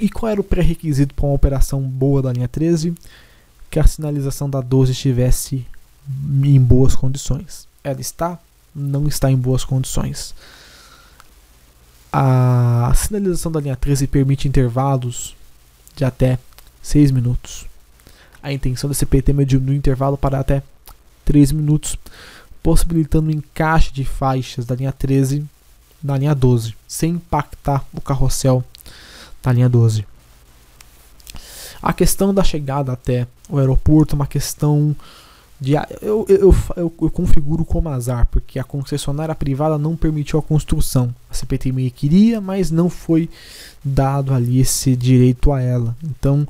[0.00, 2.92] E qual era o pré-requisito para uma operação boa da linha 13?
[3.70, 5.64] Que a sinalização da 12 estivesse
[6.42, 7.68] em boas condições.
[7.84, 8.36] Ela está?
[8.74, 10.34] Não está em boas condições.
[12.12, 15.36] A sinalização da linha 13 permite intervalos
[15.94, 16.36] de até
[16.82, 17.66] 6 minutos.
[18.42, 20.62] A intenção da CPT é diminuir o intervalo para até
[21.24, 21.96] 3 minutos,
[22.62, 25.44] possibilitando o encaixe de faixas da linha 13
[26.02, 28.64] na linha 12, sem impactar o carrossel
[29.42, 30.06] da linha 12.
[31.82, 34.94] A questão da chegada até o aeroporto é uma questão
[35.60, 35.74] de.
[36.02, 41.14] Eu, eu, eu, eu, configuro como azar, porque a concessionária privada não permitiu a construção.
[41.30, 43.28] A CPTMI queria, mas não foi
[43.84, 45.96] dado ali esse direito a ela.
[46.02, 46.46] Então,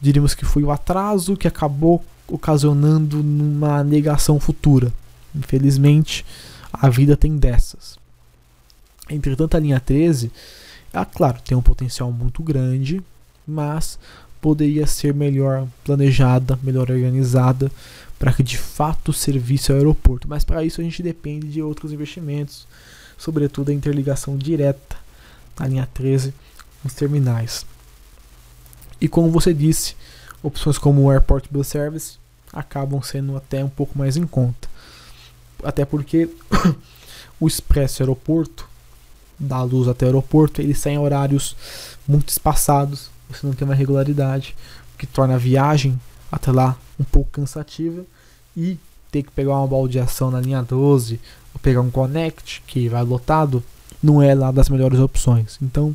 [0.00, 4.92] diríamos que foi o atraso que acabou ocasionando numa negação futura.
[5.34, 6.24] Infelizmente,
[6.72, 7.98] a vida tem dessas.
[9.10, 10.30] Entretanto, a linha 13,
[10.92, 13.02] ela, claro, tem um potencial muito grande,
[13.46, 13.98] mas
[14.40, 17.70] poderia ser melhor planejada, melhor organizada,
[18.18, 20.28] para que de fato servisse ao aeroporto.
[20.28, 22.66] Mas para isso a gente depende de outros investimentos,
[23.16, 24.96] sobretudo a interligação direta
[25.58, 26.34] na linha 13
[26.82, 27.64] com os terminais.
[29.00, 29.94] E como você disse,
[30.42, 32.18] opções como o Airport Bill Service
[32.52, 34.68] acabam sendo até um pouco mais em conta.
[35.62, 36.28] Até porque
[37.38, 38.68] o Expresso Aeroporto,
[39.38, 41.56] da luz até o aeroporto, ele sai em horários
[42.06, 44.56] muito espaçados, você não tem uma regularidade,
[44.94, 48.04] o que torna a viagem até lá um pouco cansativa
[48.56, 48.78] e
[49.10, 51.20] ter que pegar uma baldeação na linha 12
[51.54, 53.62] ou pegar um connect que vai lotado
[54.02, 55.58] não é lá das melhores opções.
[55.62, 55.94] Então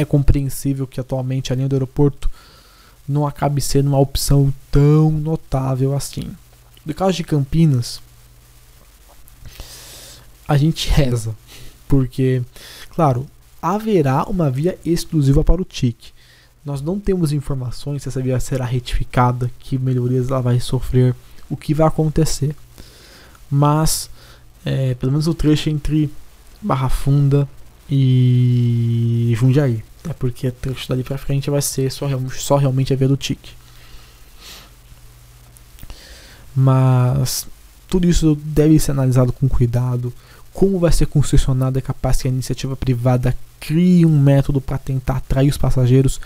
[0.00, 2.30] é compreensível que atualmente a linha do aeroporto
[3.06, 6.30] não acabe sendo uma opção tão notável assim.
[6.86, 8.00] No caso de Campinas,
[10.46, 11.34] a gente reza,
[11.88, 12.42] porque,
[12.90, 13.26] claro,
[13.60, 16.12] haverá uma via exclusiva para o TIC.
[16.64, 21.14] Nós não temos informações se essa via será retificada, que melhorias ela vai sofrer,
[21.48, 22.54] o que vai acontecer.
[23.50, 24.08] Mas,
[24.64, 26.10] é, pelo menos o trecho entre
[26.62, 27.48] Barra Funda
[27.90, 29.82] e Jundiaí.
[30.08, 33.16] É porque o trecho dali pra frente vai ser só, só realmente a via do
[33.16, 33.38] TIC.
[36.54, 37.46] Mas
[37.88, 40.12] tudo isso deve ser analisado com cuidado.
[40.52, 45.18] Como vai ser concessionado é capaz que a iniciativa privada crie um método para tentar
[45.18, 46.20] atrair os passageiros.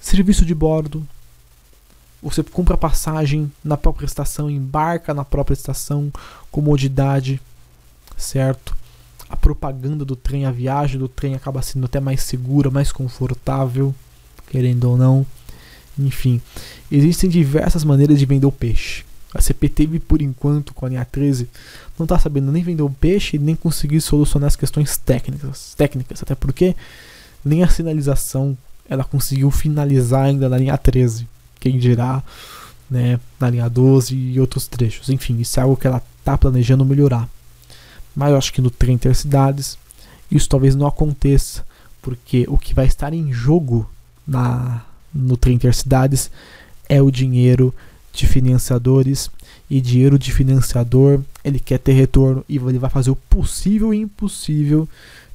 [0.00, 1.06] Serviço de bordo.
[2.22, 6.12] Você compra passagem na própria estação, embarca na própria estação,
[6.52, 7.40] comodidade,
[8.16, 8.76] certo?
[9.32, 13.94] A propaganda do trem, a viagem do trem acaba sendo até mais segura, mais confortável,
[14.50, 15.26] querendo ou não.
[15.98, 16.38] Enfim,
[16.90, 19.04] existem diversas maneiras de vender o peixe.
[19.34, 21.48] A CPTV, por enquanto, com a linha 13,
[21.98, 26.34] não está sabendo nem vender o peixe nem conseguir solucionar as questões técnicas, técnicas, até
[26.34, 26.76] porque
[27.42, 28.56] nem a sinalização
[28.86, 31.26] ela conseguiu finalizar ainda na linha 13.
[31.58, 32.22] Quem dirá,
[32.90, 35.08] né, na linha 12 e outros trechos.
[35.08, 37.26] Enfim, isso é algo que ela está planejando melhorar.
[38.14, 39.78] Mas eu acho que no trem intercidades
[40.30, 41.64] isso talvez não aconteça,
[42.00, 43.88] porque o que vai estar em jogo
[44.26, 44.82] na
[45.14, 46.30] no trem intercidades
[46.88, 47.74] é o dinheiro
[48.12, 49.30] de financiadores
[49.68, 53.98] e dinheiro de financiador, ele quer ter retorno e ele vai fazer o possível e
[53.98, 54.88] impossível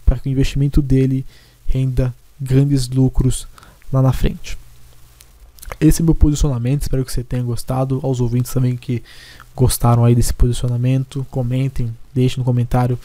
[0.06, 1.26] para que o investimento dele
[1.68, 3.48] renda grandes lucros
[3.92, 4.58] lá na frente.
[5.80, 8.00] Esse é meu posicionamento, espero que você tenha gostado.
[8.02, 9.04] Aos ouvintes também que
[9.58, 12.98] gostaram aí desse posicionamento, comentem, deixem no comentário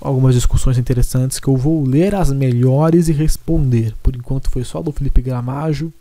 [0.00, 3.94] algumas discussões interessantes que eu vou ler as melhores e responder.
[4.02, 5.92] Por enquanto foi só do Felipe Gramajo.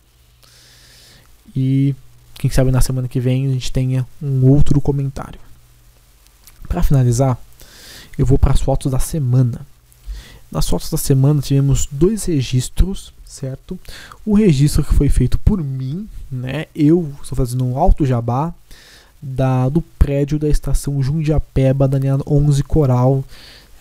[1.55, 1.93] E
[2.35, 5.39] quem sabe na semana que vem a gente tenha um outro comentário.
[6.67, 7.37] Para finalizar,
[8.17, 9.61] eu vou para as fotos da semana.
[10.51, 13.77] Nas fotos da semana tivemos dois registros, certo?
[14.25, 16.65] O registro que foi feito por mim, né?
[16.73, 18.53] Eu estou fazendo um alto jabá
[19.21, 23.23] da, do prédio da estação Jundiapeba da linha 11 Coral.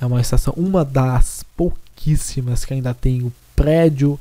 [0.00, 4.18] É uma estação, uma das pouquíssimas que ainda tem o prédio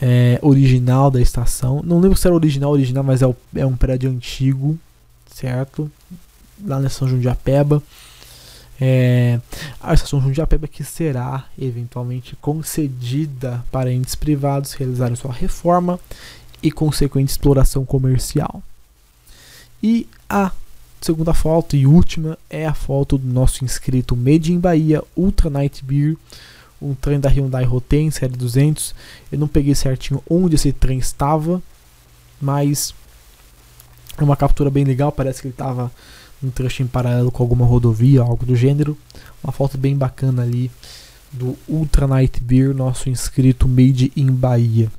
[0.00, 1.82] é, original da estação.
[1.84, 4.78] Não lembro se era original original, mas é, o, é um prédio antigo,
[5.30, 5.90] certo?
[6.64, 7.82] Lá na estação Jundiapeba.
[8.80, 9.38] É,
[9.80, 16.00] a estação Jundiapeba que será eventualmente concedida para entes privados realizarem sua reforma
[16.62, 18.62] e consequente exploração comercial.
[19.82, 20.50] E a
[21.00, 25.84] segunda foto e última é a foto do nosso inscrito Made in Bahia Ultra Night
[25.84, 26.16] Beer,
[26.80, 28.94] um trem da Hyundai Rotem série 200.
[29.30, 31.62] Eu não peguei certinho onde esse trem estava,
[32.40, 32.94] mas
[34.16, 35.90] é uma captura bem legal, parece que ele estava
[36.42, 38.96] um trecho em paralelo com alguma rodovia, algo do gênero.
[39.42, 40.70] Uma foto bem bacana ali
[41.32, 44.90] do Ultra Night Beer, nosso inscrito Made in Bahia.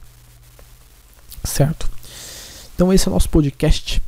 [1.43, 1.89] Certo?
[2.73, 4.01] Então esse é o nosso podcast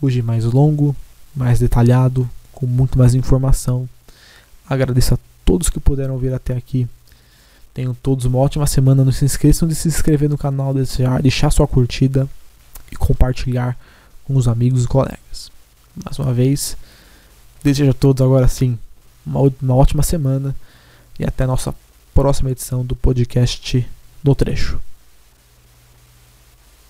[0.00, 0.94] hoje mais longo,
[1.34, 3.88] mais detalhado, com muito mais informação.
[4.68, 6.88] Agradeço a todos que puderam vir até aqui.
[7.72, 9.04] Tenham todos uma ótima semana.
[9.04, 12.28] Não se esqueçam de se inscrever no canal, deixar, sua curtida
[12.90, 13.78] e compartilhar
[14.24, 15.50] com os amigos e colegas.
[16.04, 16.76] Mais uma vez,
[17.62, 18.78] desejo a todos agora sim
[19.24, 20.54] uma, uma ótima semana
[21.18, 21.74] e até a nossa
[22.14, 23.86] próxima edição do podcast
[24.22, 24.80] do Trecho.